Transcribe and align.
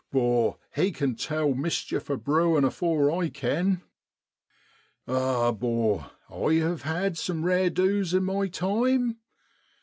'Bor, 0.11 0.57
he 0.75 0.91
can 0.91 1.13
tell 1.13 1.53
mischief 1.53 2.09
a 2.09 2.17
brewin' 2.17 2.63
afore 2.63 3.11
I 3.21 3.29
can. 3.29 3.83
(Ah, 5.07 5.51
'bor, 5.51 6.09
I 6.27 6.53
hev 6.55 6.81
had 6.81 7.19
some 7.19 7.45
rare 7.45 7.69
du's 7.69 8.11
in 8.11 8.23
my 8.23 8.47
time. 8.47 9.19